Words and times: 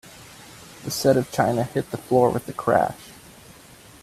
The 0.83 0.89
set 0.89 1.15
of 1.15 1.31
china 1.31 1.63
hit 1.63 1.91
the 1.91 1.97
floor 1.97 2.31
with 2.31 2.49
a 2.49 2.53
crash. 2.53 3.11